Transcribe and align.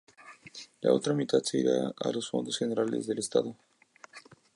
La 0.81 0.91
otra 0.93 1.13
mitad 1.13 1.43
se 1.43 1.59
iría 1.59 1.93
a 1.95 2.11
los 2.11 2.31
fondos 2.31 2.57
generales 2.57 3.05
del 3.05 3.19
estado. 3.19 3.55